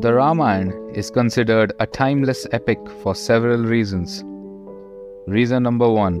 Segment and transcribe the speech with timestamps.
[0.00, 4.22] The Ramayana is considered a timeless epic for several reasons.
[5.26, 6.20] Reason number one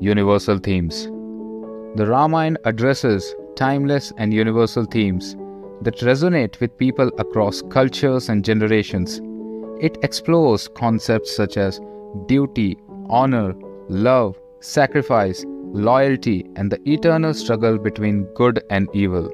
[0.00, 1.06] Universal themes.
[1.96, 5.34] The Ramayana addresses timeless and universal themes
[5.82, 9.20] that resonate with people across cultures and generations.
[9.80, 11.80] It explores concepts such as
[12.26, 12.78] duty,
[13.10, 13.54] honor,
[13.88, 19.32] love, sacrifice, loyalty, and the eternal struggle between good and evil.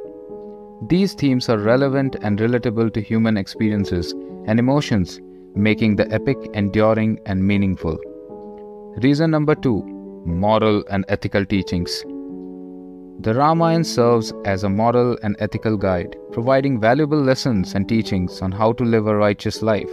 [0.89, 4.13] These themes are relevant and relatable to human experiences
[4.47, 5.21] and emotions,
[5.55, 7.99] making the epic enduring and meaningful.
[9.03, 9.83] Reason number two
[10.25, 12.03] moral and ethical teachings.
[13.21, 18.51] The Ramayana serves as a moral and ethical guide, providing valuable lessons and teachings on
[18.51, 19.91] how to live a righteous life.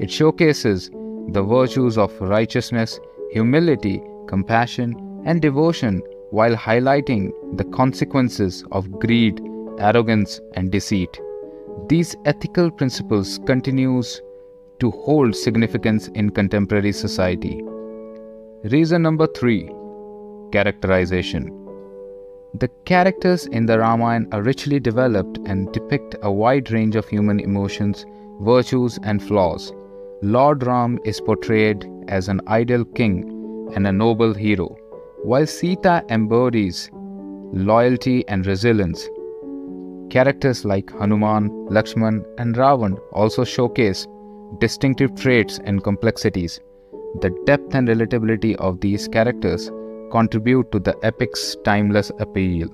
[0.00, 0.90] It showcases
[1.28, 2.98] the virtues of righteousness,
[3.30, 9.40] humility, compassion, and devotion while highlighting the consequences of greed
[9.78, 11.20] arrogance, and deceit.
[11.88, 14.20] These ethical principles continues
[14.80, 17.62] to hold significance in contemporary society.
[18.64, 19.70] Reason number 3
[20.52, 21.44] Characterization
[22.54, 27.40] The characters in the Ramayana are richly developed and depict a wide range of human
[27.40, 28.04] emotions,
[28.40, 29.72] virtues, and flaws.
[30.22, 34.76] Lord Ram is portrayed as an ideal king and a noble hero,
[35.22, 36.90] while Sita embodies
[37.52, 39.08] loyalty and resilience.
[40.10, 44.06] Characters like Hanuman, Lakshman, and Ravan also showcase
[44.58, 46.60] distinctive traits and complexities.
[47.20, 49.70] The depth and relatability of these characters
[50.10, 52.68] contribute to the epic's timeless appeal.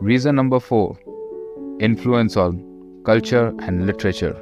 [0.00, 0.96] Reason number 4
[1.80, 4.40] Influence on culture and literature.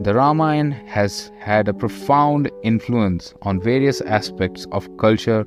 [0.00, 5.44] The Ramayana has had a profound influence on various aspects of culture,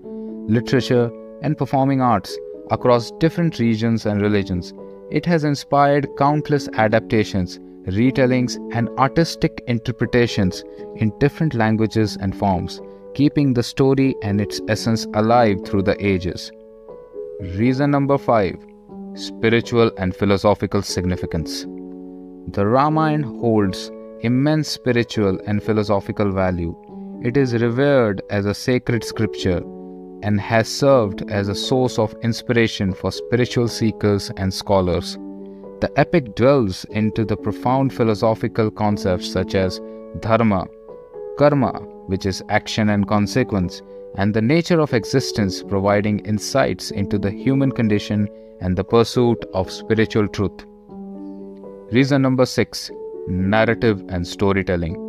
[0.47, 1.11] literature,
[1.41, 2.37] and performing arts
[2.71, 4.73] across different regions and religions.
[5.11, 10.63] It has inspired countless adaptations, retellings, and artistic interpretations
[10.97, 12.79] in different languages and forms,
[13.15, 16.51] keeping the story and its essence alive through the ages.
[17.39, 18.55] Reason number 5
[19.15, 21.63] Spiritual and philosophical significance.
[22.49, 26.75] The Ramayana holds immense spiritual and philosophical value.
[27.23, 29.61] It is revered as a sacred scripture
[30.23, 35.17] and has served as a source of inspiration for spiritual seekers and scholars.
[35.81, 39.79] The epic dwells into the profound philosophical concepts such as
[40.19, 40.67] dharma,
[41.37, 41.71] karma,
[42.07, 43.81] which is action and consequence,
[44.15, 48.27] and the nature of existence, providing insights into the human condition
[48.61, 50.65] and the pursuit of spiritual truth.
[51.91, 52.91] Reason number 6
[53.27, 55.08] Narrative and Storytelling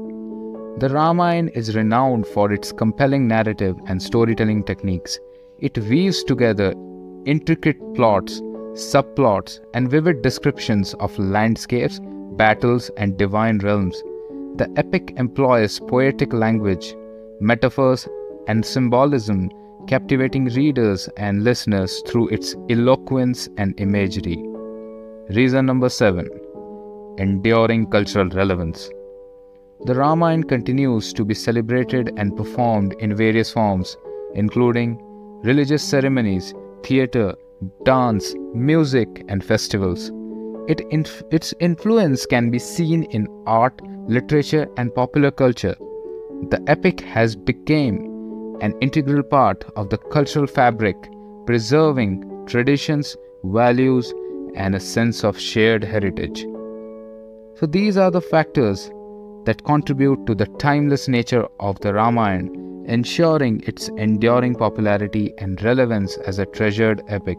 [0.79, 5.19] the Ramayana is renowned for its compelling narrative and storytelling techniques.
[5.59, 6.75] It weaves together
[7.27, 8.41] intricate plots,
[8.73, 12.01] subplots, and vivid descriptions of landscapes,
[12.37, 14.03] battles, and divine realms.
[14.57, 16.95] The epic employs poetic language,
[17.41, 18.09] metaphors,
[18.47, 19.51] and symbolism,
[19.87, 24.43] captivating readers and listeners through its eloquence and imagery.
[25.31, 26.29] Reason number 7
[27.19, 28.91] Enduring cultural relevance.
[29.85, 33.97] The Ramayana continues to be celebrated and performed in various forms,
[34.35, 34.99] including
[35.43, 36.53] religious ceremonies,
[36.83, 37.35] theatre,
[37.85, 40.13] dance, music, and festivals.
[40.69, 45.75] It inf- its influence can be seen in art, literature, and popular culture.
[46.51, 50.97] The epic has become an integral part of the cultural fabric,
[51.47, 54.13] preserving traditions, values,
[54.55, 56.43] and a sense of shared heritage.
[57.55, 58.91] So, these are the factors
[59.45, 62.51] that contribute to the timeless nature of the Ramayana,
[62.87, 67.39] ensuring its enduring popularity and relevance as a treasured epic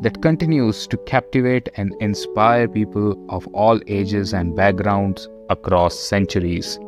[0.00, 6.80] that continues to captivate and inspire people of all ages and backgrounds across centuries.